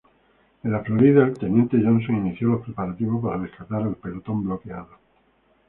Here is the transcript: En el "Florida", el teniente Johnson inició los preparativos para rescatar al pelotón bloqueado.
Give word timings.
En 0.63 0.73
el 0.73 0.83
"Florida", 0.83 1.25
el 1.27 1.37
teniente 1.37 1.77
Johnson 1.79 2.17
inició 2.25 2.47
los 2.53 2.63
preparativos 2.63 3.23
para 3.23 3.37
rescatar 3.37 3.83
al 3.83 3.95
pelotón 3.97 4.43
bloqueado. 4.43 4.97